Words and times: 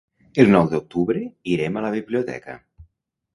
El 0.43 0.47
nou 0.53 0.71
d'octubre 0.71 1.21
irem 1.57 1.77
a 1.77 1.85
la 1.87 1.93
biblioteca. 1.97 2.57